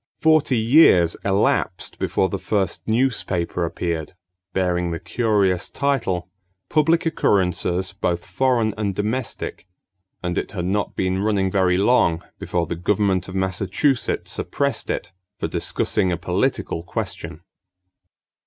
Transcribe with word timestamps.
Forty 0.19 0.57
years 0.57 1.15
elapsed 1.23 1.99
before 1.99 2.27
the 2.27 2.39
first 2.39 2.81
newspaper 2.87 3.65
appeared, 3.65 4.13
bearing 4.51 4.89
the 4.89 4.99
curious 4.99 5.69
title, 5.69 6.27
Public 6.69 7.05
Occurrences 7.05 7.93
Both 7.93 8.25
Foreign 8.25 8.73
and 8.79 8.95
Domestic, 8.95 9.67
and 10.23 10.39
it 10.39 10.53
had 10.53 10.65
not 10.65 10.95
been 10.95 11.21
running 11.21 11.51
very 11.51 11.77
long 11.77 12.23
before 12.39 12.65
the 12.65 12.75
government 12.75 13.27
of 13.27 13.35
Massachusetts 13.35 14.31
suppressed 14.31 14.89
it 14.89 15.11
for 15.37 15.47
discussing 15.47 16.11
a 16.11 16.17
political 16.17 16.81
question. 16.81 17.41